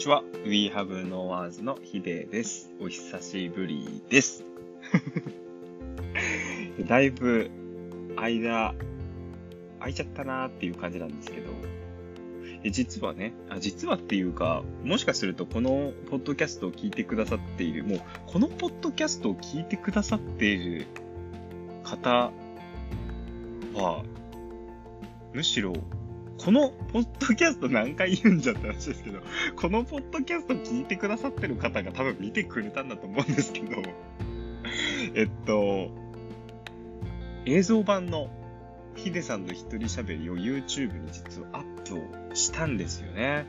[0.00, 0.22] にちは。
[0.46, 2.70] We Have No Words のヒデです。
[2.80, 4.46] お久しぶりです。
[6.88, 7.50] だいぶ
[8.16, 8.74] 間、
[9.78, 11.50] 空いちゃったなーっていう感じなんですけど、
[12.70, 20.86] 実はねあ、実はっていうか、もしかするとこのポッドキャストを聞いてくださっている、もうこのポッドキャストを聞いてくださっている
[21.84, 22.32] 方
[23.74, 24.02] は、
[25.34, 25.74] むしろ
[26.42, 29.20] このポッドキャスト何回言うんじゃって話ですけど、
[29.56, 33.82] このポッドキャスト聞いてくださってる方が多分見てくれたんだと思うんですけど、
[35.14, 35.90] えっと、
[37.44, 38.30] 映像版の
[38.96, 43.46] ヒデさんの一人喋りを YouTube に実はアップをしたんですよね。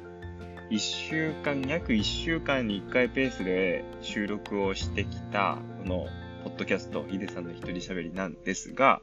[0.69, 6.07] 一週間、約一週間に一回ペースで収録をしてきた、この、
[6.43, 9.01] ポッドキャスト、ヒデさんの一人喋りなんですが、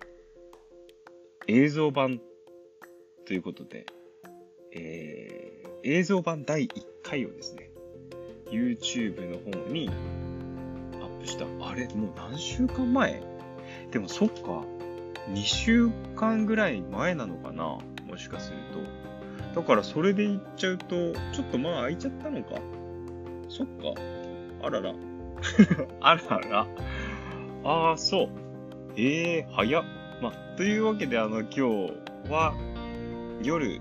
[1.46, 2.20] 映像版
[3.28, 3.84] ということで、
[4.73, 6.70] えー、映像版第1
[7.02, 7.70] 回をですね、
[8.50, 9.91] YouTube の方に
[10.94, 11.44] アップした。
[11.69, 13.22] あれもう何週間前？
[13.91, 14.64] でもそっか。
[15.34, 17.77] 2週間ぐらい前なのかな？
[18.06, 18.56] もしかする
[19.52, 19.61] と。
[19.61, 22.55] だからそれで言っちゃうと、ちょっとまあ空いちゃったのか？
[23.50, 24.00] そっか。
[24.62, 24.95] あらら。
[26.00, 26.67] あらら。
[27.64, 28.28] ああ、そう。
[28.97, 29.84] ええー、早っ。
[30.22, 31.62] まあ、というわけで、あの、今日
[32.30, 32.55] は、
[33.42, 33.81] 夜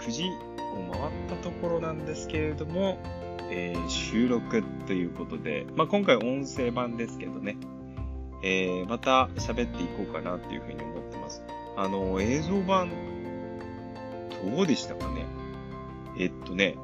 [0.00, 2.98] 9時を回ったところなんですけれども、
[3.50, 7.56] えー、収録ということで、まあ、今回音声版ですけどね、
[8.42, 11.42] えー、また喋っていこうかなっていうふうに思ってます。
[11.76, 12.90] あの、映像版、
[14.54, 15.24] どうでしたかね？
[16.18, 16.76] えっとね、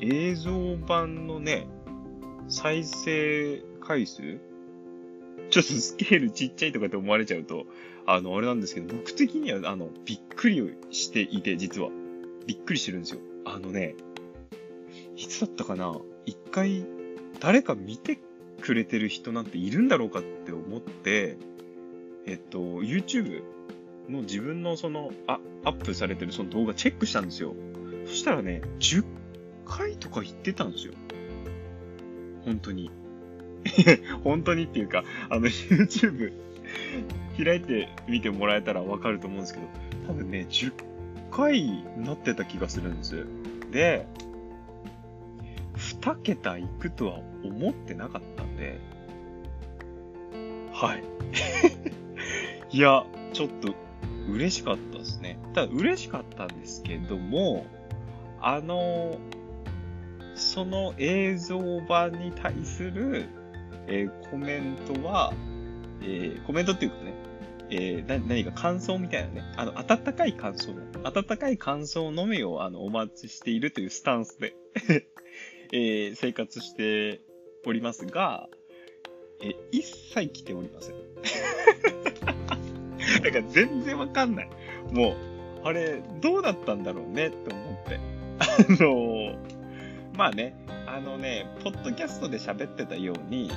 [0.00, 1.66] 映像版のね、
[2.48, 4.38] 再生回数
[5.50, 7.66] ちょっとスケールちっちゃいとかって思われちゃうと、
[8.06, 11.90] あの、あれなんですけど、僕的には、あの、びっくりしていて、実は。
[12.46, 13.20] びっくりしてるんですよ。
[13.44, 13.94] あのね、
[15.16, 15.96] いつだったかな？
[16.26, 16.84] 一回、
[17.38, 18.18] 誰か見て
[18.60, 21.36] くれてる人なんているんだろうかって思って、
[22.26, 23.42] えっと、YouTube
[24.08, 27.54] の自分のその、あ、アップされてるその動画チェックしたんですよ。
[28.06, 29.04] そしたらね、10
[29.64, 30.94] 回とか言ってたんですよ。
[32.44, 32.90] 本当に。
[34.24, 36.32] 本当にっていうか、あの、YouTube
[37.42, 39.66] 開いてみてもらえたらわかると思うんですけど、
[40.06, 40.72] 多分ね、10
[41.30, 43.26] 回なってた気がするんです。
[43.70, 44.06] で、
[45.76, 48.78] 2桁いくとは思ってなかったんで、
[50.72, 51.04] はい。
[52.76, 53.74] いや、ちょっと
[54.28, 55.38] 嬉しかったですね。
[55.54, 57.66] ただ嬉しかったんですけども、
[58.40, 59.18] あの、
[60.34, 63.26] その映像版に対する、
[63.88, 65.32] えー、コメントは、
[66.02, 67.14] えー、コメントっていうかね、
[67.70, 70.72] えー、な何か感想みたいなね、あの、温かい感想、
[71.02, 74.54] 温かい感想のみをあのお待ちしているというスタンスで
[75.72, 77.22] えー、生活して
[77.66, 78.48] おりますが、
[79.40, 80.96] えー、一切来ておりません。
[83.22, 84.50] だから全然わかんない。
[84.92, 85.16] もう、
[85.64, 88.00] あれ、どうだったんだろうねって思って。
[88.38, 89.36] あのー、
[90.16, 90.54] まあね、
[90.94, 93.50] あのね、ポッドキャストで喋ってたように、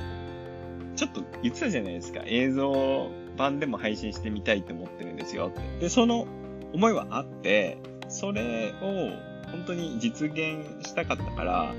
[0.95, 2.21] ちょっと言ってたじゃないですか。
[2.25, 5.79] 映像版でも配信してみたいと思ってるんですよって。
[5.81, 6.27] で、その
[6.73, 9.09] 思いはあって、それを
[9.51, 11.73] 本当に実現したかったから、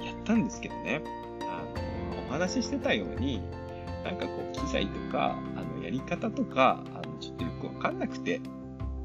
[0.00, 1.02] やったんですけどね。
[1.40, 1.64] あ
[2.14, 3.42] の、お話ししてたように、
[4.04, 8.40] なんかこう、機材とか、あの、やり方とか、あの、ちょっとよくわかんなくて。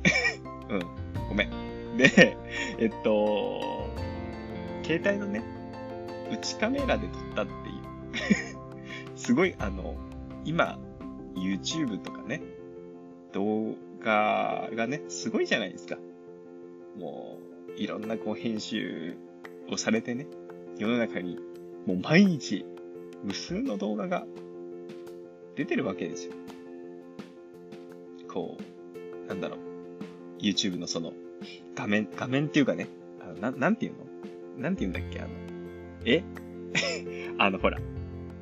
[0.69, 0.81] うん、
[1.29, 1.97] ごめん。
[1.97, 2.37] で、
[2.77, 3.89] えっと、
[4.83, 5.54] 携帯のね、
[6.31, 9.95] 内カメラで撮ったっていう すごい、あの、
[10.43, 10.79] 今、
[11.35, 12.41] YouTube とかね、
[13.33, 15.97] 動画がね、すごいじゃないですか。
[16.97, 17.39] も
[17.77, 19.15] う、いろんなこう編集
[19.69, 20.27] をされてね、
[20.77, 21.37] 世の中に
[21.85, 22.65] もう毎日
[23.23, 24.25] 無数の動画が
[25.55, 26.33] 出てるわけですよ。
[28.27, 28.57] こ
[29.25, 29.59] う、なんだろう、
[30.41, 31.13] YouTube のその
[31.75, 32.87] 画面、画面っていうかね、
[33.21, 34.05] あのななんていうの？
[34.57, 35.19] なんて言うんだっけ？
[35.19, 35.29] あの、
[36.05, 36.23] え？
[37.37, 37.79] あの、ほら、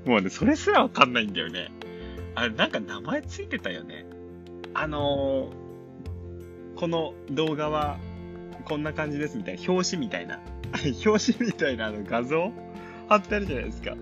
[0.06, 1.72] もうね、それすらわかんないんだよね。
[2.36, 4.06] あれ、なんか名前ついてたよね。
[4.74, 7.98] あのー、この動画は
[8.66, 10.40] こんな感じですみたいな、表紙みたいな、
[11.06, 12.52] 表紙みたいなあの画像？
[13.10, 13.96] 貼ってあるじゃないですか。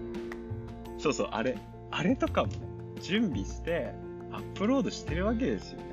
[0.97, 1.57] そうそう、あれ、
[1.89, 2.59] あれとかもね、
[3.01, 3.93] 準備して
[4.31, 5.85] アップロードしてるわけですよね。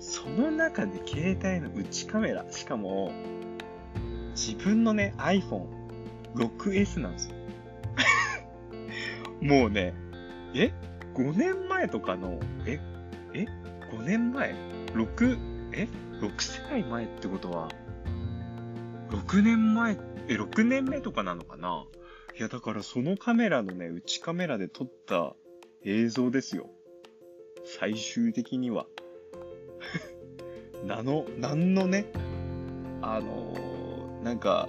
[0.00, 3.12] その中で携帯の内カメラ、しかも、
[4.34, 5.83] 自分のね、iPhone
[6.34, 7.36] 6S なんですよ。
[9.40, 9.94] もうね、
[10.54, 10.72] え
[11.14, 12.80] ?5 年前とかの、え？
[13.34, 13.46] え
[13.92, 14.54] ?5 年前
[14.94, 15.38] ?6、
[15.72, 15.88] え
[16.20, 17.68] ?6 世代前ってことは、
[19.10, 19.98] 6年前、
[20.28, 21.86] え、6年目とかなのかな？
[22.36, 25.34] いや、だからそのカメラのね、内カメラで撮った
[25.84, 26.70] 映像ですよ。
[27.64, 28.86] 最終的には。
[30.84, 32.06] なの、なんのね、
[33.02, 34.68] あのー、なんか、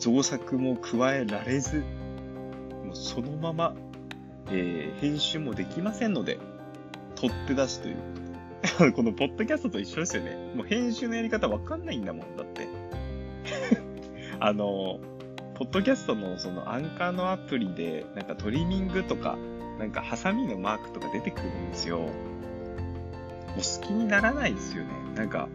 [0.00, 1.84] 造作も加えられず、
[2.84, 3.74] もうそのまま、
[4.50, 6.38] えー、編集もできませんので、
[7.14, 8.20] 取って出しということ。
[8.92, 10.36] このポッドキャストと一緒ですよね。
[10.54, 12.66] もう編集のやり方わかんないんだもん、だって。
[14.40, 15.00] あの、
[15.54, 19.36] ポッドキャストのそのアンカーのアプリで、なんかトリミングとか、
[19.78, 21.98] なんかハサミのマークとか出てくるんですよ。
[21.98, 22.10] もう
[23.56, 24.90] 好きにならないですよね。
[25.14, 25.48] なんか、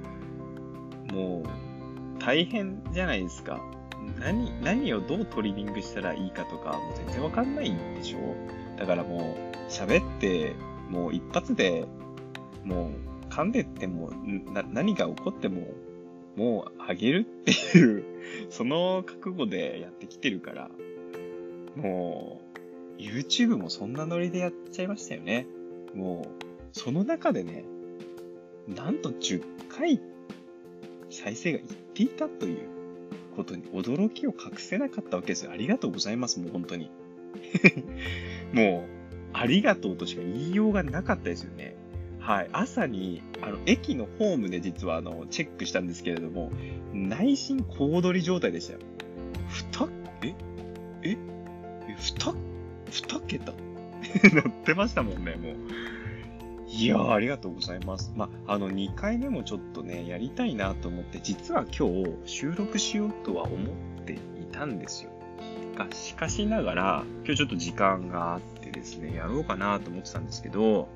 [1.12, 3.60] もう、大変じゃないですか。
[4.20, 8.36] 何、何をどうトリミングしたらいいかとか、もう全然わかんないんでしょ？
[8.78, 10.54] だからもう、喋って、
[10.90, 11.86] もう一発で、
[12.64, 14.12] もう、噛んでっても、
[14.54, 15.68] な、何が起こっても、
[16.36, 18.04] もうあげるっていう
[18.50, 20.70] その覚悟でやってきてるから、
[21.76, 22.42] も
[22.98, 25.48] う、YouTube もそんなノリでやっちゃいましたよね。
[25.94, 26.44] もう、
[26.74, 27.66] その中でね、
[28.68, 30.02] なんと10回
[31.10, 32.70] 再生がいっていたという
[33.36, 35.52] ことに驚きを隠せなかったわけですよ。
[35.52, 36.90] ありがとうございます、もう本当に。
[38.54, 38.96] もう、
[39.34, 41.76] ありがとうとしか言いようがなかったですよね。
[42.20, 42.50] はい。
[42.54, 46.52] 朝に、あの、駅のホームで実は、あの、チェックしたんですけれども、
[46.94, 48.80] 内心小躍り状態でしたよ。
[49.50, 49.90] 二、
[50.24, 50.34] え
[51.04, 52.34] ええ二、
[52.90, 53.54] 二桁？
[54.34, 55.56] 乗ってましたもんね、もう。
[56.78, 58.12] いや、ありがとうございます。
[58.18, 64.18] まあ、あの、2回目もちょっとね、やりたいなと思って、実は今日収録しようとは思ってい
[64.52, 65.12] たんですよ。
[65.78, 70.90] が、しかしながら、今日ちょっと時間があってですね、やろうかなと思ってたんですけど、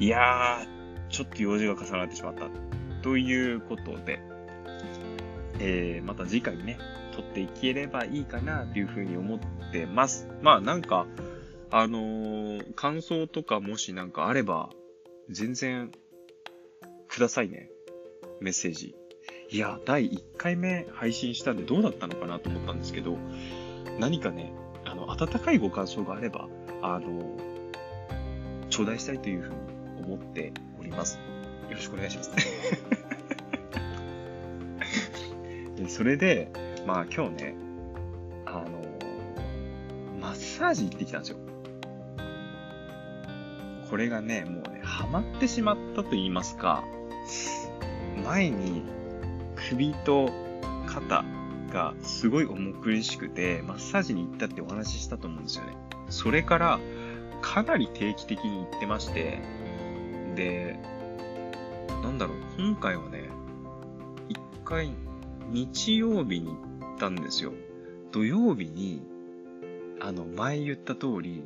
[0.00, 2.48] いやー、ちょっと用事が重なってしまった。
[3.02, 4.20] ということで、
[5.60, 6.78] えー、また次回ね、
[7.14, 9.38] 撮っていければいいかなというふうに思っ
[9.70, 10.28] てます。
[10.42, 11.06] まあなんか、
[11.76, 14.70] あのー、感想とかもしなんかあれば、
[15.28, 15.90] 全然、
[17.08, 17.68] くださいね。
[18.40, 18.94] メッセージ。
[19.50, 23.18] いや、第1回目配信したんでどうだったのかなと思ったんですけど、
[23.98, 24.52] 何かね、
[24.84, 26.48] あの、温かいご感想があれば、
[26.80, 27.36] あの、
[28.70, 29.56] 頂戴したいというふうに
[30.04, 31.18] 思っております。
[31.68, 32.30] よろしくお願いします。
[35.74, 36.52] でそれで、
[36.86, 37.56] まあ今日ね、
[38.46, 38.80] あの、
[40.20, 41.43] マッサージ行ってきたんですよ。
[43.94, 46.82] これがね、もうね、ハマってしまったと言いますか、
[48.24, 48.82] 前に
[49.54, 50.32] 首と
[50.88, 51.24] 肩
[51.72, 55.76] がすごい重苦しくて、マッサージに行ったってお話ししたと思うんですよね。
[56.10, 56.80] それから、
[57.40, 59.38] かなり定期的に行ってまして、
[60.34, 60.76] で、
[62.02, 63.30] なんだろう、今回はね、
[64.28, 64.90] 一回
[65.50, 67.52] 日曜日に行ったんですよ。
[68.10, 69.06] 土曜日に、
[70.00, 71.44] あの、前言った通り、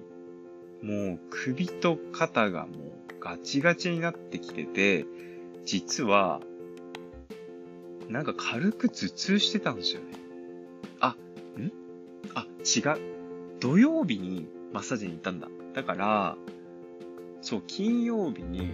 [0.82, 5.06] もう首と肩がもうガチガチになってきてて、
[5.64, 6.40] 実は、
[8.08, 10.06] なんか軽く頭痛してたんですよね。
[11.00, 11.16] あ、
[11.58, 11.72] ん？
[12.34, 13.00] あ、違う。
[13.60, 15.48] 土曜日にマッサージに行ったんだ。
[15.74, 16.36] だから、
[17.42, 18.70] そう、金曜日に、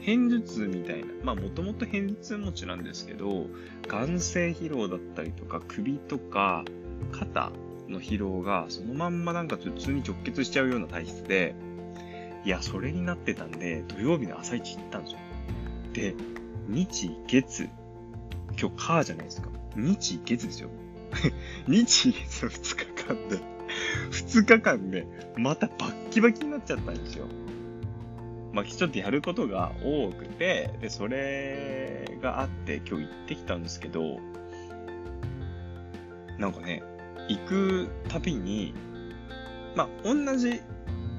[0.00, 3.46] 偏頭痛みたいな、まあもともと偏頭痛持ちなんですけど、
[3.88, 6.64] 眼性疲労だったりとか首とか
[7.10, 7.52] 肩
[7.88, 11.54] の疲労がそのまんまなんか頭痛に直結しちゃうような体質で、
[12.44, 15.18] いや、それになってたんで、土曜日の朝一行ったんですよ。
[15.92, 16.14] で、
[16.68, 17.68] 日、月、
[18.58, 19.48] 今日カーじゃないですか。
[19.76, 20.68] 日、月ですよ。
[21.66, 23.54] 日、月の2日間で
[24.10, 27.26] 2日間で、またバッキバキになっちゃったんですよ。
[28.52, 34.18] まあ、ちょっとやることが多くて、で、それがあって今日行ってきたんですけど、
[36.38, 36.82] なんかね、
[37.28, 38.74] 行くたびに、
[39.74, 40.60] まあ、同じ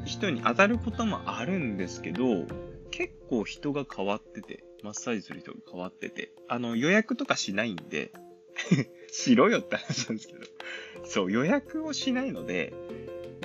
[0.06, 2.46] 人に当たることもあるんですけど、
[2.92, 8.12] 結構人が変わってて、マッサージする人が変わってて、あの、予約とかしないんで
[9.12, 10.40] しろよって話なんですけど、
[11.06, 12.74] そう、予約をしないので、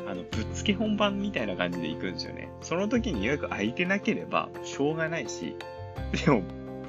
[0.06, 2.50] あの、ぶっつけ本番みたいな感じで行くんですよね。
[2.62, 5.56] その時に予約空いてなければ、しょうがないし、
[6.24, 6.42] でも、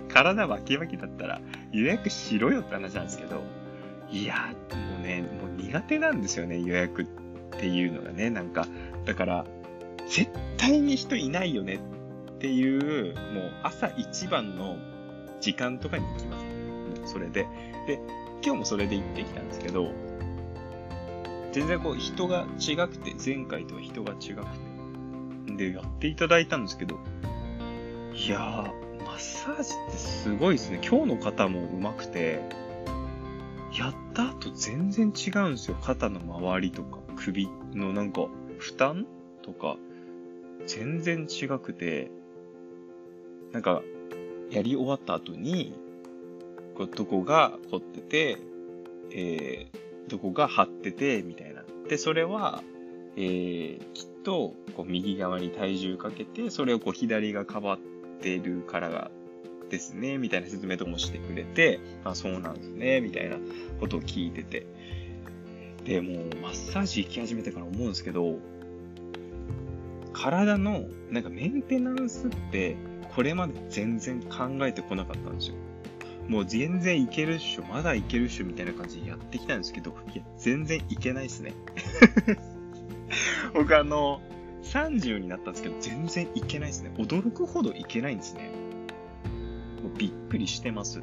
[0.10, 3.42] 体バキバキだったら予約しろよって話なんですけど、
[4.12, 7.06] いや、もうね、もう苦手なんですよね、予約っ
[7.60, 8.68] ていうのがね、なんか、
[9.06, 9.46] だから、
[10.08, 14.78] 絶対に人いないよねっていう、もう朝一番の
[15.40, 16.40] 時間とかに行きま
[17.06, 17.14] す。
[17.14, 17.48] それで。
[17.88, 18.00] で、
[18.44, 19.92] 今日もそれで行ってきたんですけど、
[21.54, 24.46] 全然こう人が違くて、前回とは人が違く
[25.48, 25.70] て。
[25.70, 27.00] で、やっていただいたんですけど、
[28.14, 30.80] いやー、マッサージってすごいですね。
[30.86, 32.61] 今日の方も上手くて、
[33.78, 35.78] やった後全然違うんですよ。
[35.82, 39.08] 肩の周りとか首のなんか負担
[39.42, 39.78] とか
[40.66, 42.12] 全然違くて、
[43.52, 43.82] なんか
[44.50, 45.74] やり終わった後に、
[46.76, 48.38] こうどこが凝ってて、
[49.12, 51.64] えー、どこが張ってて、みたいな。
[51.88, 52.64] で、それは、
[53.16, 57.80] えー、きっと、こう右側に体重かけて、それをこう左がかばっ
[58.22, 59.12] てるからが
[59.72, 63.38] ですね、みたいな説明とかもしてくれて、あ、そうなんですね、みたいな
[63.80, 64.66] ことを聞いてて。
[65.86, 68.38] で、もうマッサージ行き始めてから思うんですけど、
[70.14, 72.76] 体のなんかメンテナンスって
[73.16, 75.56] これまで全然考えてこなかったんですよ。
[76.28, 81.54] もう全然いけるっしょ、まだいけるっしょみたいな感じでやってきたんですけど、いや、全然いけないっすね。
[83.56, 84.22] 僕あの、
[84.64, 86.92] 30になったんですけど、全然いけないですね。
[86.98, 88.61] 驚くほどいけないんですね。
[89.98, 91.02] びっくりしてます。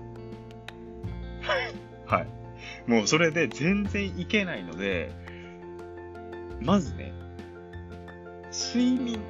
[2.06, 2.38] はい。
[2.86, 5.12] もうそれで全然いけないので、
[6.60, 7.12] まずね、
[8.50, 9.20] 睡眠。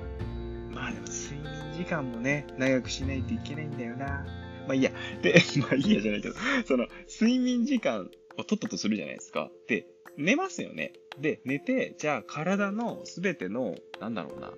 [0.71, 4.25] まあでも睡眠時間もね、長くしないといけないんだよな。
[4.67, 4.93] まあいいや。
[5.23, 6.35] で、 まあいいやじゃないけど、
[6.67, 9.51] その、睡眠時間をとったとするじゃないですか。
[9.67, 9.87] で、
[10.17, 10.93] 寝ますよね。
[11.21, 14.53] で、寝て、じゃあ体のすべての、なんだろうな、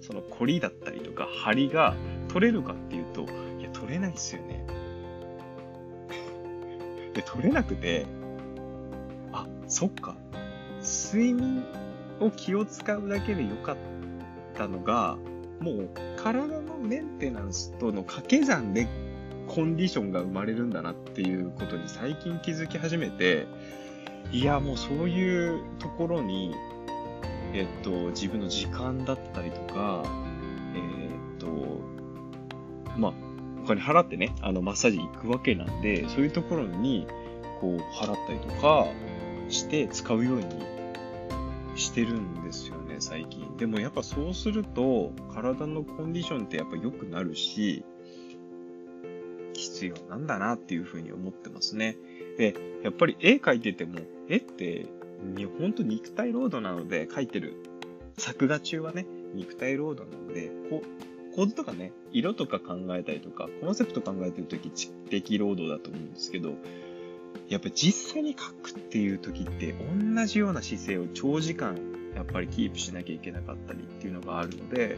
[0.00, 1.94] その凝りだったりとか、張りが
[2.28, 3.26] 取れるかっていうと、
[3.84, 4.64] 取れないですよね。
[7.12, 8.06] で、取れなくて、
[9.30, 10.16] あ、そっか。
[10.82, 11.62] 睡眠
[12.18, 13.76] を気を使うだけでよかっ
[14.54, 15.18] たのが、
[15.60, 18.88] もう体のメンテナンスとの掛け算で
[19.48, 23.46] コンディションが生まれるんだなっていうことに最近気づき始めて、
[24.32, 26.54] いや、もうそういうところに、
[27.52, 30.02] えっと、自分の時間だったりとか、
[30.74, 31.46] えっと、
[32.96, 33.23] まあ、
[33.64, 37.06] お金払ってね、あの、マッサージ行くわけなんで、そういうところに、
[37.60, 38.86] こう、払ったりとか
[39.48, 40.44] して使うように
[41.74, 43.56] してるんですよね、最近。
[43.56, 47.84] でもやっぱそうすると、体のコンディションってやっぱ良くなるし、
[49.54, 51.96] 必要なんだなっていうふうに思ってますね。
[52.36, 54.86] で、やっぱり絵描いてても、絵って、
[55.58, 57.54] 本当肉体労働なので描いてる。
[58.18, 66.54] 作画中はね、肉体労働なので、こう、構図とかね、色とか考えたりとか、コンセプト考えてるとき、知的労働だと思うんですけど、
[67.48, 69.74] やっぱ実際に書くっていう時って
[70.16, 71.76] 同じような姿勢を長時間
[72.14, 74.96] やっぱりキープしなきゃいけなかったりっていうのがあるので、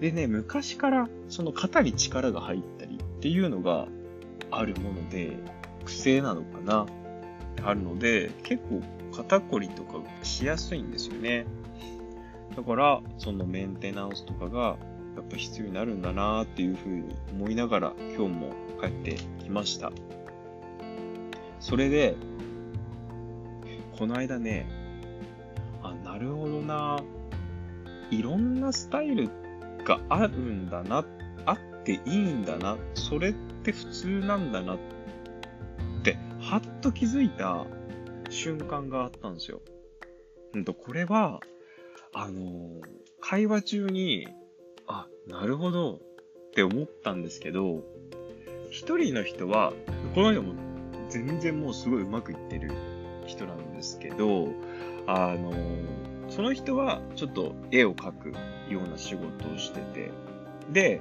[0.00, 3.88] でね、昔からその肩に力が入ったりっていうのが
[4.50, 5.36] あるもので、
[5.84, 6.86] 癖なのかな
[7.62, 8.82] あるので、結構
[9.14, 11.46] 肩こりとかしやすいんですよね。
[12.56, 14.76] だから、そのメンテナンスとかが
[15.16, 19.92] やっぱ必要になるんだなっていうふうに思いながら今日も帰ってきました。
[21.60, 22.14] それで、
[23.96, 24.66] この間ね、
[25.82, 26.98] あ、なるほどな。
[28.10, 29.30] いろんなスタイル
[29.84, 31.04] があるんだな、
[31.46, 34.78] あっていいんだな、それって普通なんだなっ
[36.02, 37.64] て、はっと気づいた
[38.30, 39.60] 瞬間があったんですよ。
[40.54, 41.40] うんと、これは、
[42.12, 42.80] あのー、
[43.20, 44.28] 会話中に、
[44.86, 46.00] あ、なるほどっ
[46.54, 47.82] て思ったんですけど、
[48.70, 49.72] 一人の人は、
[50.14, 50.54] この人も
[51.08, 52.70] 全然もうすごいうまくいってる
[53.26, 54.48] 人なんですけど、
[55.06, 55.52] あの、
[56.28, 58.28] その人はちょっと絵を描く
[58.72, 60.10] ような仕事をしてて、
[60.70, 61.00] で、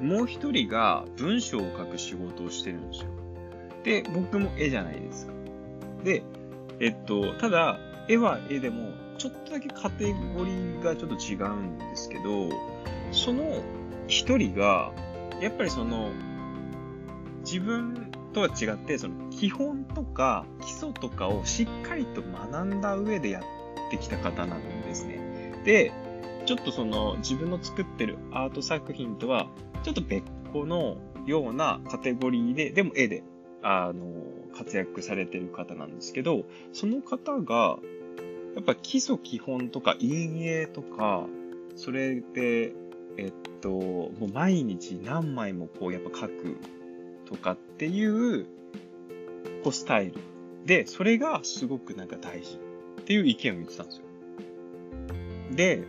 [0.00, 3.10] もう一人が文章を書く仕事をしてるんですよ。
[3.84, 5.32] で、僕も絵じゃないですか。
[6.04, 6.22] で、
[6.80, 12.50] えっと、ただ、絵は絵でも、ちょっとだけカテゴリーがちょっと違うんですけど、
[13.12, 13.62] その
[14.08, 14.92] 一人が、
[15.40, 16.10] やっぱりその、
[17.40, 25.62] 自分とは違って、その基本とか基礎とかをしっかりと学んだ上でやってきた方なんですね。
[25.64, 25.92] で、
[26.44, 29.48] ちょっとその自分の作ってるアート作品とは
[29.82, 30.96] ちょっと別個の
[31.26, 33.24] ようなカテゴリーで、でも絵で、
[33.62, 34.04] あの、
[34.56, 37.78] 活躍されてる方なんですけど、その方が、
[38.56, 41.26] やっぱ基礎基本とか陰影とか、
[41.76, 42.72] それで、
[43.18, 46.56] えっと、もう毎日何枚もこうやっぱ書く
[47.26, 48.46] とかっていう、
[49.62, 50.14] こうスタイル。
[50.64, 52.58] で、それがすごくなんか大事
[53.02, 54.04] っていう意見を言ってたんですよ。
[55.54, 55.84] で、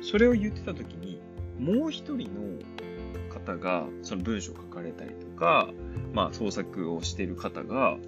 [0.00, 1.20] それを言ってた時に、
[1.58, 5.68] もう一人の方が、その文章を書かれたりとか、
[6.14, 7.98] まあ創作をしてる方が、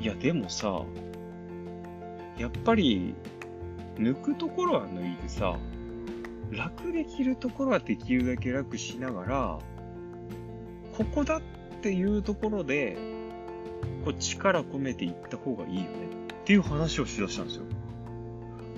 [0.00, 0.84] いやでもさ、
[2.38, 3.14] やっぱり、
[3.96, 5.58] 抜くところは抜いてさ、
[6.50, 9.58] 楽できるところはできるだけ楽しながら、
[10.96, 11.40] ここだっ
[11.80, 12.96] ていうところで、
[14.04, 15.88] こう力込めていった方がいいよね
[16.42, 17.64] っていう話をしだしたんですよ。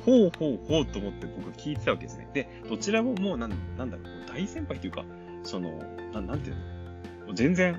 [0.05, 2.29] ほうほうほうと思って僕は聞いてたわけですね。
[2.35, 5.05] で、どちらももうなん、なんだろう、大先輩というか、
[5.45, 5.79] その、
[6.13, 7.27] ななんていうの？
[7.27, 7.79] もう全然、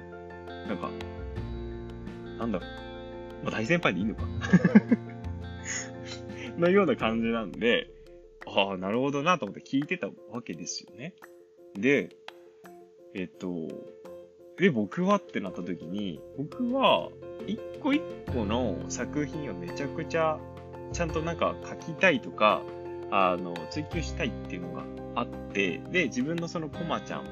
[0.68, 0.90] なんか、
[2.40, 4.24] なんだろう、まあ、大先輩でいいのか
[6.58, 7.90] のような感じなんで、
[8.46, 11.14] ああ、なるほどなと思って聞いてたわけですよね。
[11.76, 12.10] で、
[13.14, 13.68] えっと、
[14.58, 17.10] で、僕はってなった時に、僕は、
[17.48, 20.40] 一個一個の作品をめちゃくちゃ、
[20.92, 22.62] ちゃんとなんか書きたいとか、
[23.12, 24.84] あの、追求したいっていうのが
[25.16, 27.26] あって、で、自分のそのコマちゃんっ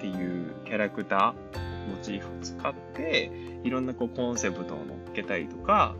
[0.00, 3.30] ていうキャラクター、モチーフを使って、
[3.64, 5.96] いろんなこうコンセプトを乗っけたりとか、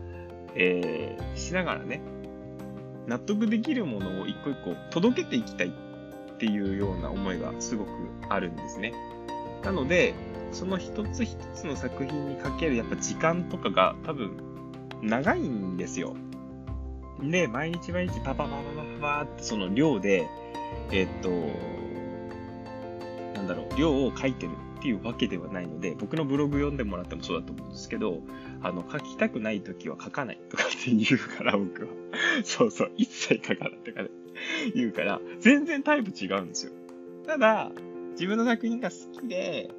[0.55, 2.01] えー、しながらね、
[3.07, 7.89] 納得できるものを一個一個届けていきたいっていうような思いがすごく
[8.29, 8.93] あるんですね。
[9.63, 10.13] なので、
[10.51, 14.37] その一つ一つの作品にかけるやっぱ時間とかが多分
[15.01, 16.15] 長いんですよ。
[17.21, 18.55] で、毎日毎日パパパパ
[19.01, 20.27] パパってその量で、
[20.91, 21.29] えっと、
[23.35, 28.19] なんだろう、量を書いてるっていうわけではないので、僕のブログ読んでもらってもそうだと思うんですけど、
[28.61, 32.02] あの、書きたくない時は書かないとかって言うから、僕は。
[32.43, 34.09] そうそう、一切書かないとかね、
[34.75, 36.71] 言うから、全然タイプ違うんですよ。
[37.25, 37.71] ただ、
[38.11, 39.69] 自分の作品が好きで、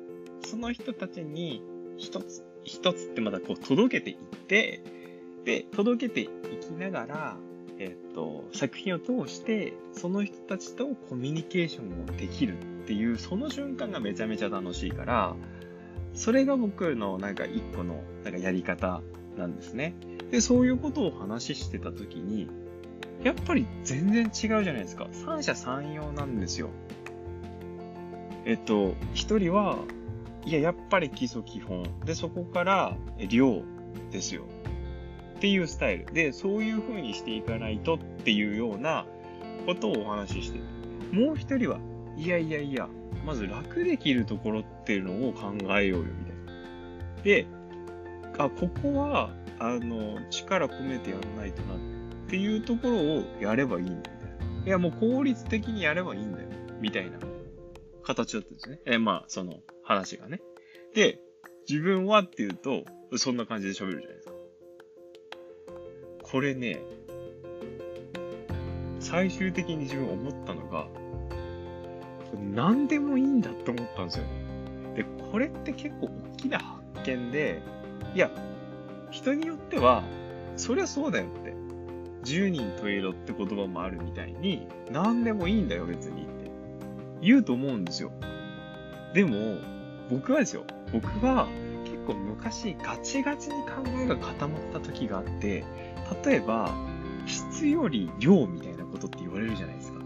[0.45, 1.63] その人たちに
[1.97, 4.83] 一つ、一つってまだこう届けていって、
[5.45, 6.29] で、届けてい
[6.61, 7.37] きながら、
[7.79, 15.37] えっ、と、作品を通して、その人たちとコミュニケーションをできるっていう、その瞬間がめちゃめちゃ楽しいから、
[16.15, 19.03] それが僕のなんか一個のなんかやり方
[19.37, 19.95] なんですね。
[20.35, 22.49] で、そういうことを話してた時に、
[23.23, 25.07] やっぱり全然違うじゃないですか。
[25.13, 26.71] 三者三様なんですよ。
[28.45, 29.79] えっと、一人は、
[30.45, 31.85] いや、やっぱり基礎基本。
[32.05, 32.97] で、そこから
[33.29, 33.63] 量
[34.11, 34.43] ですよ。
[35.37, 36.07] っていうスタイル。
[36.13, 39.07] で、そういう風にしていかないとっていうような
[39.67, 40.65] ことをお話ししてる。
[41.13, 41.79] もう一人は、
[42.17, 42.89] いやいやいや、
[43.25, 47.23] まず楽できるところっていうのを考えようよ、みたいな。
[47.23, 47.47] で、
[48.39, 51.79] あ、ここは、あの、力込めてやんないとなっ
[52.29, 54.17] ていうところをやればいいんだよ、
[54.67, 54.71] い。
[54.71, 56.49] や、もう効率的にやればいいんだよ、
[56.81, 57.19] みたいな
[58.03, 58.81] 形だったんですね。
[58.87, 60.41] え、まあ、その話がね。
[60.95, 61.19] で、
[61.69, 62.85] 自分はっていうと、
[63.17, 64.35] そんな感じで喋るじゃないですか。
[66.23, 66.81] これね、
[68.99, 70.89] 最終的に自分思ったのが、
[72.55, 74.25] 何でもいいんだって思ったんですよ。
[74.97, 77.63] で、これって結構大きな発見で、
[78.15, 78.31] いや、
[79.11, 80.05] 人によっては、
[80.57, 81.55] そりゃそうだよって。
[82.25, 86.51] 10人十色って言葉もあるみたいに、何でもいいんだよ別にって
[87.21, 88.13] 言うと思うんですよ。
[89.13, 89.59] でも、
[90.11, 91.49] 僕はですよ、僕は
[91.85, 95.65] 結構昔ガチガチに考えが固まった時があって、
[96.25, 96.73] 例えば、
[97.27, 99.99] 質より量みたいなことって言われるじゃないですか。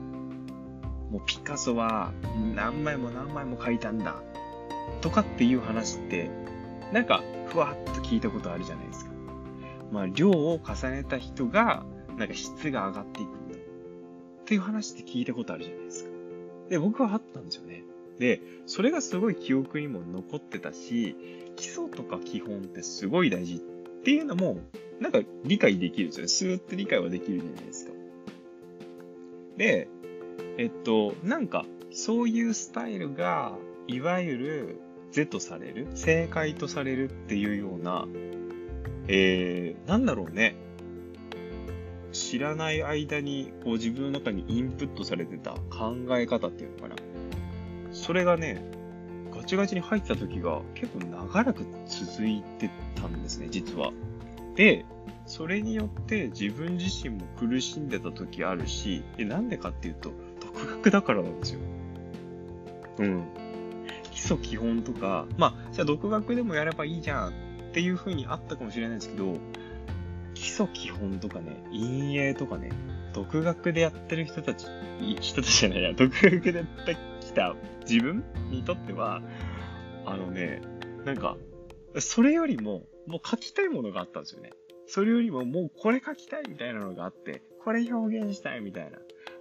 [1.10, 2.12] もうピカソは
[2.54, 4.16] 何枚も何枚も描いたんだ。
[5.00, 6.30] とかっていう話って、
[6.92, 9.10] なんかふわっと聞いたことあるじゃないですか。
[9.90, 11.84] まあ量を重ねた人が、
[12.16, 13.56] なんか質が上がっていくんだ。
[13.56, 16.10] っていう話って聞いたことあるじゃないですか。
[16.70, 17.84] で、僕はあったんですよね。
[18.18, 21.14] で、それがすごい記憶にも残ってたし、
[21.56, 23.58] 基礎とか基本ってすごい大事っ
[24.04, 24.58] ていうのも、
[25.00, 26.28] なんか理解できるんですよね。
[26.28, 27.92] スーッと理解はできるじゃないですか。
[29.56, 29.88] で、
[30.56, 38.06] えっと、なんか、そういうスタイルが、いわゆる、是とされる、正解とされるっていうような、
[39.08, 40.56] えー、なんだろうね。
[42.12, 46.96] 知らない間に、こう自分の中にインプットされてた考え方っていうのかな。
[47.92, 48.62] それがね、
[49.34, 53.92] ガチガチに入った時が結構長らく続いてたんですね、実は。
[54.56, 54.84] で、
[55.26, 61.60] それによって自分自身も苦しんでた時あるし、え、なんでかっていうと、独学だからなんですよ。
[62.98, 63.24] うん。
[64.18, 67.32] 基礎基本とか、まあ、じゃあ独学でもやればいいじゃんっ
[67.72, 69.36] ていう風にあったかもしれないですけど、
[70.34, 72.72] 基礎基本とかね、陰影とかね、
[73.14, 74.66] 独学でやってる人たち、
[75.20, 77.54] 人たちじゃないや、独学でやってきた
[77.88, 79.22] 自分にとっては、
[80.04, 80.62] あのね、
[81.04, 81.36] なんか、
[82.00, 84.50] それよりも、もう書きたいものがあったんですよね。
[84.88, 88.98] それよりももうこれ書きたいみたいなのがあって、これ表現したいみたいな。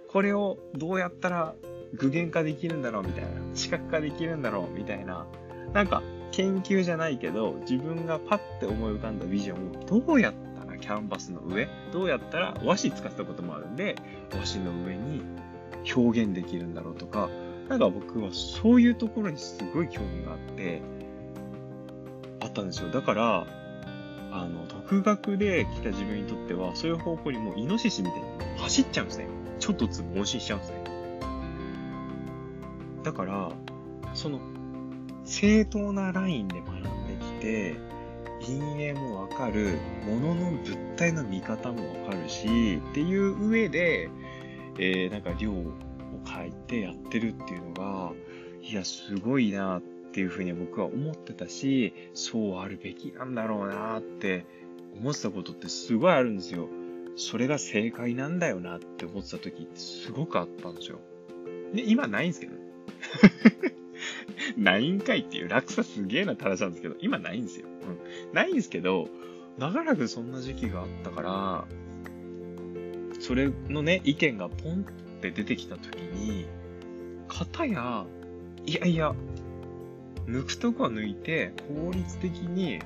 [0.08, 1.54] これをどうやったら
[1.94, 3.30] 具現化できるんだろうみたいな。
[3.54, 5.26] 視覚化できるんだろうみたいな。
[5.72, 13.96] なんか、研究じゃないけど、自分がパッて思い浮かんだビジョンをどうやったらキャンバスの上、どうやったら和紙使ったこともあるんで、
[14.32, 15.22] 和紙の上に
[15.94, 17.28] 表現できるんだろうとか、
[17.68, 20.80] なんか僕はそういうところにすごい興味があって、
[22.40, 22.90] あったんですよ。
[22.90, 23.46] だから、
[24.30, 28.26] あの、独学で来た自分にとっては、そういう方向にもうイノシシみたいに
[28.58, 29.26] 走っちゃうんですね。
[29.58, 30.97] ちょっとつ盲信しちゃうんですね。
[33.08, 33.50] だから、
[34.12, 34.38] その、
[35.24, 36.88] 正当なラインで学んで
[37.24, 37.74] きて、
[38.46, 44.10] 陰影もわかる、物のの物体の見方もわかるし、っていう上で、
[44.78, 45.72] えー、なんか量を
[46.26, 48.12] 書いてやってるっていうのが、
[48.62, 49.80] いや、すごいなっ
[50.12, 54.44] ていうふうに僕は思ってたし、そうあるべきなんだろうなって
[55.00, 56.68] 思ってたことってすごいあるんですよ。
[57.16, 60.98] それが正解なんだよなって思ってた時ってすごくあったんですよ。
[61.72, 62.57] で、今ないんですけど。
[64.56, 67.66] ないんかいっていう落差すげえなって話なんですけど、今ないんですよ。
[67.66, 68.34] うん。
[68.34, 69.08] ないんですけど、
[69.58, 71.64] 長らくそんな時期があったから、
[73.20, 76.46] それのね、意見がポンって出てきた時に、
[77.26, 78.06] 方や、
[78.66, 79.14] いやいや、
[80.26, 82.80] 抜くとこは抜いて、効率的に、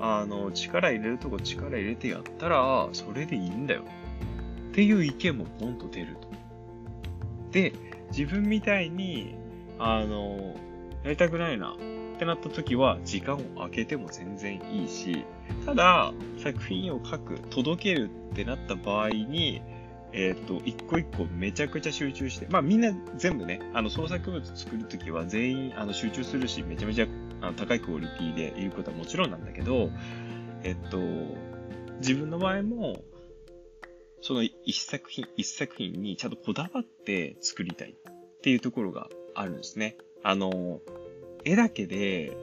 [0.00, 3.82] あの、力入れるとこ力入れてやったら、それでいいんだよ。
[4.70, 6.28] っていう意見もポンと出ると。
[7.50, 7.72] で、
[8.16, 9.34] 自分みたいに、
[9.84, 10.54] あの、
[11.02, 15.24] やりたくないなってなった時は、時間を空けても全然いいし、
[15.66, 19.60] ただ、作品を書く、届けるってなった場合に、
[20.12, 27.06] えっ、ー、と、一個一個めちゃくちゃ集中して、まあみんな全部ね、あの創作物作るときは全員あの集中するし、めちゃめちゃ
[27.40, 29.90] あの高いクオリティでいることはもちろんなんだけど、
[30.62, 30.98] えっと、
[31.98, 33.02] 自分の場合も、
[34.20, 39.96] その一作品一作品にちゃんとこだわって作りたいっていうところがあるんですね。
[40.22, 40.80] あの、
[41.44, 42.36] 絵だけで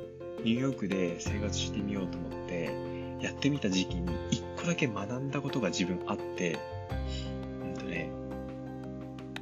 [0.44, 2.72] ニューヨークで生活してみようと思って
[3.22, 6.58] やってみた時期に一個だけ学んだことが自分あって、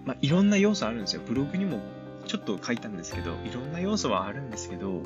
[0.07, 1.21] まあ、いろんな要素あるんですよ。
[1.27, 1.81] ブログにも
[2.27, 5.01] ちょっと書いたんですけど、いろんな要素はあるんですけど、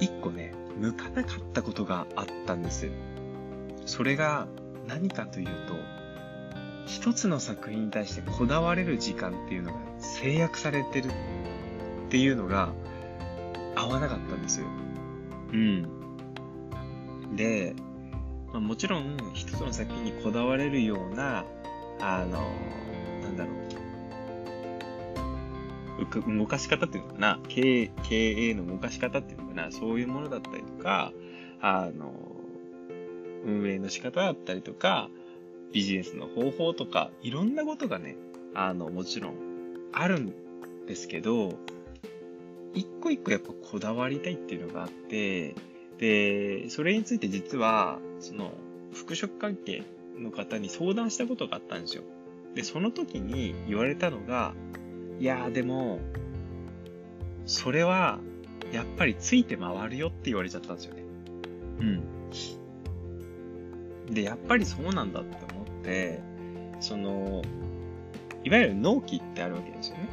[0.00, 2.90] 一個ね、向かなかったことがあったんです。
[3.86, 4.48] それが
[4.86, 5.74] 何かというと、
[6.86, 11.12] 一つの作品に対してこだわれる時間っていうのが制約されてるっ
[12.08, 12.72] ていうのが
[13.74, 14.66] 合わなかったんですよ。
[15.52, 15.88] うん。
[17.34, 17.74] で、
[18.52, 21.44] まあ、もちろん一つの作品にこだわれるような、
[22.00, 22.42] あの、
[23.22, 23.50] なんだろ
[26.32, 31.12] う、動かし方っていうのかな、経営、経営の動かし方っていうのかな、そういうものだったりとか、
[31.60, 32.12] あの、
[33.44, 35.08] 運営の仕方だったりとか、
[35.72, 38.16] ビジネスの方法とか、いろんなことがね、
[38.54, 39.45] あの、もちろん
[39.98, 40.32] あるん
[40.86, 41.54] ですけど、
[42.74, 45.54] 一個一個やっぱこだわりたいっていうのがあって、
[45.98, 48.52] で、それについて実は、その、
[48.92, 49.82] 服飾関係
[50.18, 52.02] の方に相談したことがあったんですよ。
[52.54, 54.52] で、その時に言われたのが、
[55.18, 55.98] いやーでも、
[57.46, 58.18] それは、
[58.72, 61.04] やっぱりついて回るよって言われちゃったんですよね。
[61.80, 62.02] うん。
[64.12, 66.20] で、やっぱりそうなんだって思って、
[66.80, 67.40] その、
[68.46, 70.08] いわゆる納期ってあるわけですよね。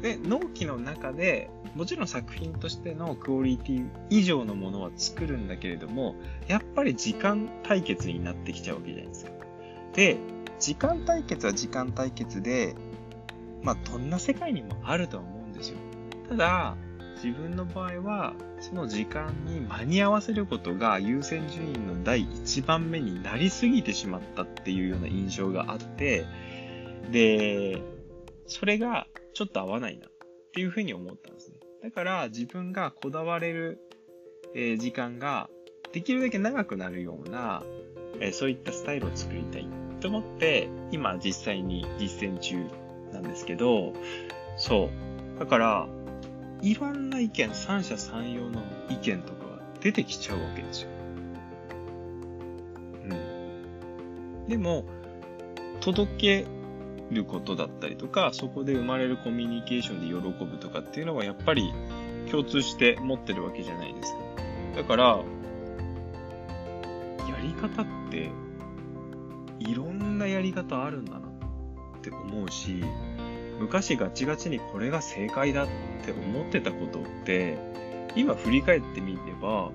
[0.00, 6.14] で、納期の中で、もちろん作品としてのクオリティ以上のものは作るんだけれども、
[6.46, 9.32] やっぱり時間対決になってきちゃうわけじゃないですか。
[9.94, 10.18] で、
[10.60, 12.76] 時間対決は時間対決で、
[13.64, 15.78] まあ、どんな世界にもあるとは思うんですよ。
[16.28, 16.76] ただ、
[17.16, 26.24] 自分の場合は、その時間に間に合わせることが優先順位の第1番目になりすぎてしまったっていうような印象があって、
[27.10, 27.82] で、
[28.46, 30.10] それがちょっと合わないなっ
[30.52, 31.58] ていうふうに思ったんですね。
[31.82, 33.78] だから自分がこだわれる、
[34.54, 35.48] え時間が
[35.92, 37.62] できるだけ長くなるような、
[38.20, 39.66] えそういったスタイルを作りたい
[40.00, 42.64] と思って、今実際に実践中
[43.12, 43.92] なんですけど、
[44.56, 44.90] そ
[45.36, 45.38] う。
[45.38, 45.88] だから、
[46.62, 50.88] いろんな意見、三者三様の意見とかが出てきちゃうわけですよ。
[53.04, 54.48] うん。
[54.48, 54.84] でも、
[55.80, 56.46] 届け
[57.10, 61.72] ることだったりとか、そこで生まれるコミュニケーションで喜ぶとかっていうのはやっぱり
[62.30, 64.18] 共通して持ってるわけじゃないですか。
[64.76, 65.04] だから、
[67.28, 68.30] やり方って、
[69.60, 72.82] いろんなやり方あるんだなって思うし、
[73.60, 75.66] 昔ガチガチにこれが正解だっ
[76.04, 77.56] て思ってたことって、
[78.16, 79.70] 今振り返ってみれば、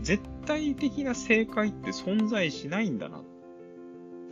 [0.00, 3.29] 絶対的な正解って存在しないんだなっ。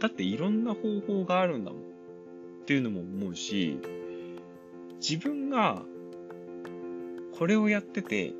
[0.01, 1.81] だっていろんな方法があるんだもん。
[1.81, 1.85] っ
[2.67, 3.79] ていうのも思うし、
[5.01, 5.83] 自分が
[7.39, 8.35] これをやってて、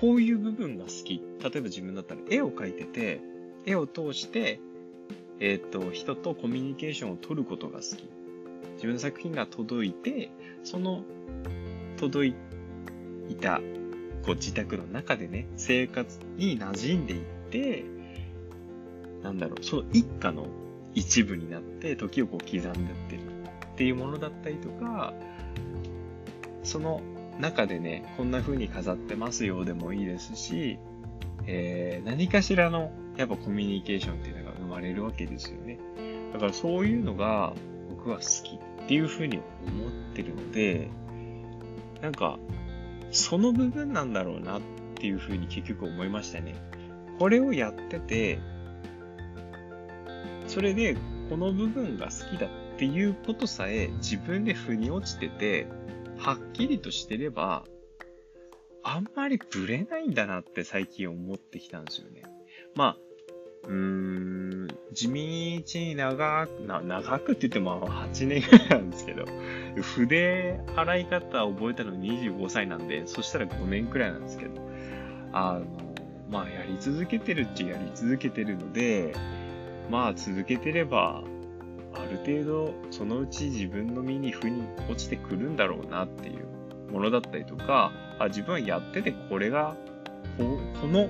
[0.00, 1.22] こういう部分が好き。
[1.40, 3.20] 例えば自分だったら絵を描いてて、
[3.64, 4.60] 絵を通して、
[5.40, 8.08] えっ、ー、と、人とコミュニケーションを取ることが好き。
[8.74, 10.30] 自分の作品が届いて、
[10.64, 11.04] その
[11.96, 12.34] 届い
[13.40, 13.60] た
[14.24, 17.84] こう自宅の中でね、生活に馴染んでいって、
[19.22, 20.46] なんだろう、その一家の
[20.94, 22.72] 一部になって時をこう刻んでっ
[23.08, 23.20] てる
[23.74, 25.14] っていうものだったりとか、
[26.62, 27.00] その
[27.38, 30.78] 中でね、こんな風に飾ってますようでもいいですし、
[31.46, 35.78] えー、何かしらのやっぱコミュニケーションっていうのが生まれるわけですよね。
[36.32, 37.54] だからそういうのが
[37.90, 40.88] 僕は好きっていう風に思ってるので、
[42.02, 42.38] なんか、
[43.10, 44.62] その部分なんだろうなっ
[44.94, 46.54] ていう風に結局思いましたね。
[47.18, 48.38] これをやってて、
[50.48, 50.96] それで
[51.28, 55.66] この部分が好きだっていうことさえ自分で腑に落ちてて、
[56.16, 57.64] はっきりとしてれば、
[58.82, 62.22] あんまりブレないんだなって最近思ってきたんですよね。
[62.74, 62.96] まあ、
[63.66, 65.12] うーん、地道
[65.80, 69.26] に長く、な長くって言っても8年ぐらいなんですけど、
[69.82, 74.52] 筆洗い方覚えたの25歳なんで、そしたら5年くらいなんですけど、
[75.32, 75.66] あの、
[76.30, 79.14] まあやり続けてるっちゃやり続けてるので、
[79.90, 81.22] まあ続けてれば、
[81.94, 89.76] ある程度そのうち自分の身に腑に落ちてくるんだろうなっていうものだったりとか、あ自分はやっててこれが
[90.36, 91.08] こ、この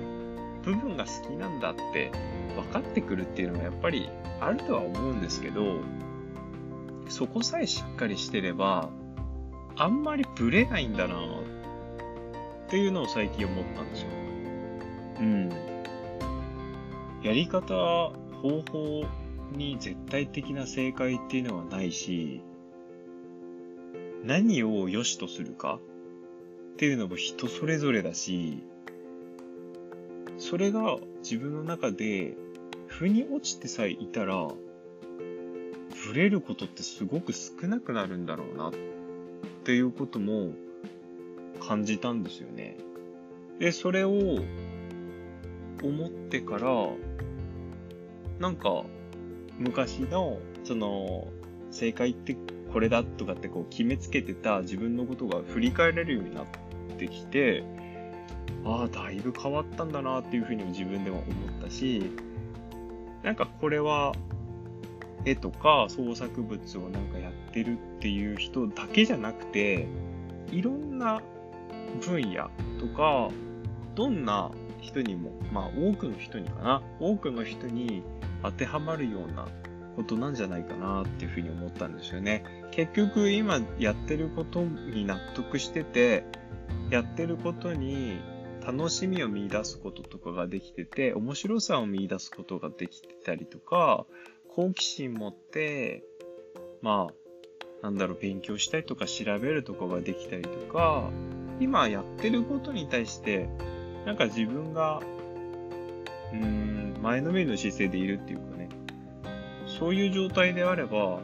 [0.63, 2.11] 部分が好きなんだって
[2.55, 5.79] 分かってくるっていうのはやっぱりあるとは思うんですけど、
[7.09, 8.89] そこさえしっかりしてれば、
[9.77, 11.17] あんまりブレないんだなっ
[12.67, 14.07] ていうのを最近思ったんですよ。
[15.19, 15.49] うん。
[17.23, 18.11] やり方、
[18.41, 19.05] 方法
[19.51, 22.41] に絶対的な正解っていうのはないし、
[24.23, 25.79] 何を良しとするか
[26.73, 28.63] っていうのも人それぞれだし、
[30.37, 32.35] それが自分の中で
[32.87, 34.47] 腑に落ちてさえいたら、
[35.93, 38.73] 触れることってすごく少なくなるんだろうなっ
[39.63, 40.53] ていうことも
[41.59, 42.77] 感じたんですよね。
[43.59, 44.11] で、それを
[45.83, 46.87] 思ってから、
[48.39, 48.83] なんか
[49.57, 51.27] 昔のその
[51.71, 52.37] 正解って
[52.71, 56.45] これだとかってこう決めつけてた自分のことが振り返れるようになっ
[56.97, 57.63] てきて、
[58.65, 61.25] ああ、だいぶ変わったんだなっていうふうにも自分でも思
[61.59, 62.11] ったし、
[63.23, 64.13] なんかこれは
[65.25, 69.87] 絵とか創作物をなんかやってるっていう人だけじゃなくて、
[70.51, 71.21] いろんな
[72.01, 72.49] 分野
[72.79, 73.29] とか、
[73.95, 78.03] どんな人にも、まあ多くの人にかな、多くの人に
[78.43, 79.47] 当てはまるような
[79.95, 82.43] ことなんじゃないかなっていうふうに思ったんですよね。
[82.71, 86.23] 結局今やってることに納得してて、
[86.89, 88.19] やってることに
[88.65, 94.05] 楽しみを見出すこととかができてて、面白さを見出すことができてたりとか、
[94.55, 96.03] 好奇心持って、
[96.81, 97.13] まあ、
[97.81, 101.11] なんだろう、勉強したりとか調べるとかができたりとか、
[101.59, 103.49] 今やってることに対して、
[104.05, 105.01] なんか自分が、
[106.33, 106.39] うー
[106.99, 108.69] ん、前のめりの姿勢でいるっていうかね、
[109.65, 111.19] そういう状態であれば、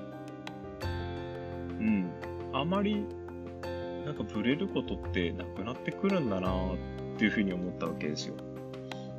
[1.79, 2.09] うん、
[2.53, 3.05] あまり、
[4.05, 6.77] なんかブレることってなくなってくるんだなっ
[7.17, 8.35] ていうふうに思ったわけですよ。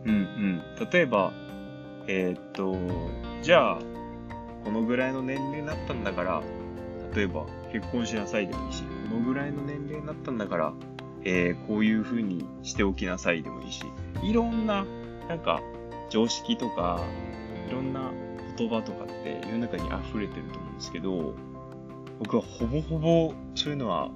[0.05, 0.62] うんうん。
[0.90, 1.33] 例えば、
[2.07, 2.77] えー、っと、
[3.42, 3.79] じゃあ、
[4.64, 6.42] このぐらいの年齢になったんだから、
[7.14, 10.72] 例えば結婚しなさいでもいいし、このぐらいの年齢になったんだから、
[11.25, 13.85] えー、こういう風にしておきなさいでもいいし、
[14.22, 14.85] いろんな、
[15.29, 15.61] なんか、
[16.11, 17.01] 常識とか、
[17.69, 18.12] いろんな
[18.57, 21.35] 言葉とかって世の中に溢れてると思うんですけど、
[22.19, 24.11] 僕はほぼほぼそういうのは、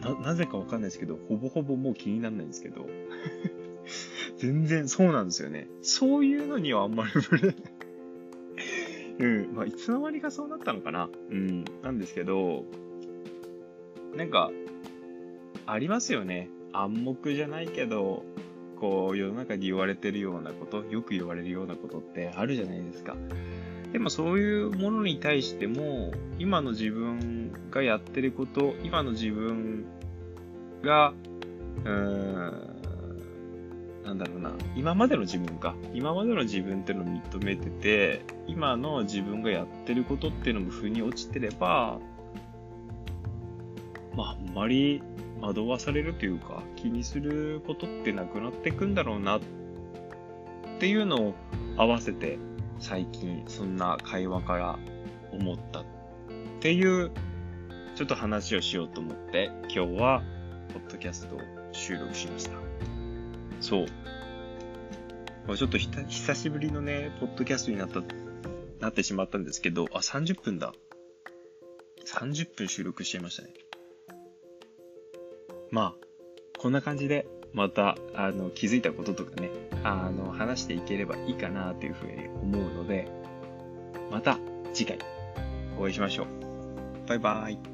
[0.00, 2.86] な、なぜかわかんないですけど、ほぼほぼもう気にならないんですけど、
[4.38, 5.68] 全然そうなんですよね。
[5.82, 7.56] そういうのにはあんまり触れない。
[9.18, 9.54] うん。
[9.54, 11.08] まあ、いつの間にかそうなったのかな。
[11.30, 11.64] うん。
[11.82, 12.64] なんですけど、
[14.16, 14.50] なんか、
[15.66, 16.48] ありますよね。
[16.72, 18.24] 暗黙じゃないけど、
[18.82, 23.14] こう、世の中に言われてるようなこと、よく言われるようなことってあるじゃないですか。
[23.92, 29.84] でもそういうものに対しても、今の自分がやってること、今の自分
[30.82, 31.14] が、
[31.84, 32.82] うーん、
[34.04, 35.76] なんだろうな、今までの自分か。
[35.94, 42.00] 今までの自分っていうのを認めてて、今の自分がやってることっていうのも腑に落ちてれば、
[44.16, 45.00] まあ、あんまり
[45.42, 49.40] 惑わされるというか、気にすることってなくなっていくんだろうなっ
[50.78, 51.34] ていうのを
[51.76, 52.38] 合わせて
[52.78, 54.78] 最近そんな会話から
[55.32, 55.84] 思ったっ
[56.60, 57.10] ていう
[57.94, 60.22] ちょっと話をしようと思って今日は
[60.72, 61.40] ポッドキャストを
[61.72, 62.52] 収録しました。
[63.60, 63.86] そう。
[65.56, 68.00] ちょっと久しぶりのね、ポッドキャストになった、
[68.80, 70.72] なってしまったんですけど、あ、30分だ。
[72.06, 73.50] 30分収録しちゃいましたね。
[75.72, 76.06] まあ、
[76.58, 79.50] こんな感じで、また、あの、気づいたこととかね、
[79.82, 83.08] あの、話していければいいかなというふうに思うので、
[84.10, 84.38] また
[84.74, 84.98] 次回
[85.78, 87.08] お会いしましょう。
[87.08, 87.71] バイバイ。